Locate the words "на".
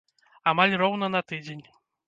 1.19-1.23